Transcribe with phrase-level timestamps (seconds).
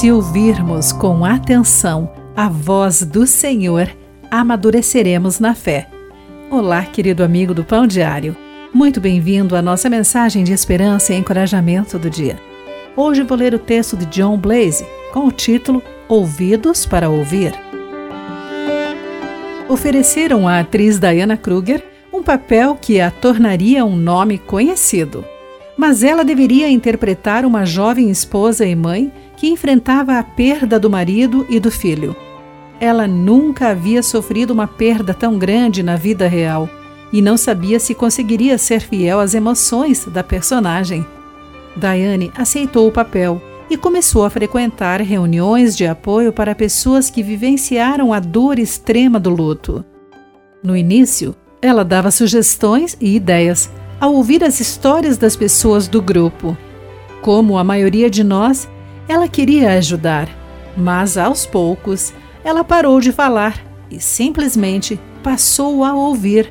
[0.00, 3.86] Se ouvirmos com atenção a voz do Senhor,
[4.30, 5.90] amadureceremos na fé.
[6.50, 8.34] Olá, querido amigo do Pão Diário.
[8.72, 12.40] Muito bem-vindo à nossa mensagem de esperança e encorajamento do dia.
[12.96, 17.52] Hoje vou ler o texto de John Blaze com o título Ouvidos para Ouvir.
[19.68, 25.22] Ofereceram à atriz Diana Kruger um papel que a tornaria um nome conhecido.
[25.80, 31.46] Mas ela deveria interpretar uma jovem esposa e mãe que enfrentava a perda do marido
[31.48, 32.14] e do filho.
[32.78, 36.68] Ela nunca havia sofrido uma perda tão grande na vida real
[37.10, 41.02] e não sabia se conseguiria ser fiel às emoções da personagem.
[41.74, 48.12] Diane aceitou o papel e começou a frequentar reuniões de apoio para pessoas que vivenciaram
[48.12, 49.82] a dor extrema do luto.
[50.62, 56.56] No início, ela dava sugestões e ideias ao ouvir as histórias das pessoas do grupo.
[57.20, 58.66] Como a maioria de nós,
[59.06, 60.28] ela queria ajudar,
[60.76, 66.50] mas aos poucos ela parou de falar e simplesmente passou a ouvir.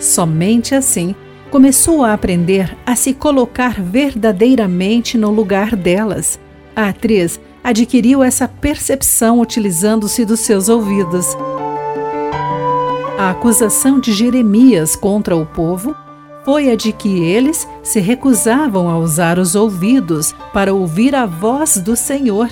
[0.00, 1.14] Somente assim
[1.50, 6.40] começou a aprender a se colocar verdadeiramente no lugar delas.
[6.74, 11.36] A atriz adquiriu essa percepção utilizando-se dos seus ouvidos.
[13.16, 15.94] A acusação de Jeremias contra o povo
[16.44, 21.78] foi a de que eles se recusavam a usar os ouvidos para ouvir a voz
[21.78, 22.50] do Senhor.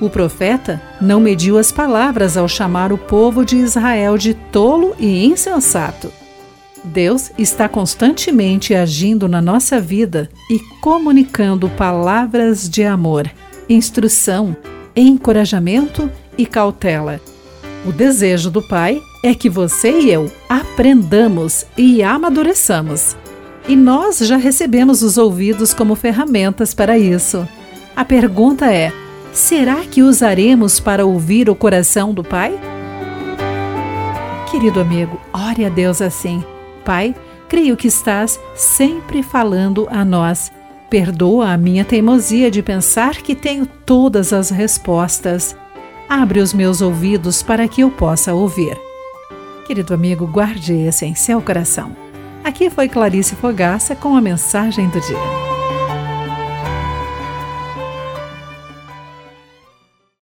[0.00, 5.24] O profeta não mediu as palavras ao chamar o povo de Israel de tolo e
[5.24, 6.12] insensato.
[6.84, 13.28] Deus está constantemente agindo na nossa vida e comunicando palavras de amor,
[13.68, 14.56] instrução,
[14.94, 17.20] encorajamento e cautela.
[17.86, 23.16] O desejo do Pai é que você e eu aprendamos e amadureçamos.
[23.68, 27.46] E nós já recebemos os ouvidos como ferramentas para isso.
[27.94, 28.92] A pergunta é:
[29.32, 32.58] será que usaremos para ouvir o coração do Pai?
[34.50, 36.42] Querido amigo, ore a Deus assim.
[36.84, 37.14] Pai,
[37.48, 40.50] creio que estás sempre falando a nós.
[40.90, 45.54] Perdoa a minha teimosia de pensar que tenho todas as respostas.
[46.08, 48.78] Abre os meus ouvidos para que eu possa ouvir.
[49.66, 51.96] Querido amigo, guarde esse em seu coração.
[52.44, 55.45] Aqui foi Clarice Fogaça com a mensagem do dia.